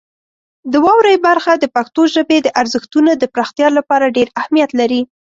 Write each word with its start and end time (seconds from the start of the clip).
د 0.71 0.73
واورئ 0.85 1.15
برخه 1.27 1.51
د 1.59 1.65
پښتو 1.75 2.01
ژبې 2.15 2.37
د 2.41 2.47
ارزښتونو 2.61 3.11
د 3.21 3.23
پراختیا 3.33 3.67
لپاره 3.77 4.13
ډېر 4.17 4.27
اهمیت 4.39 4.71
لري. 4.79 5.01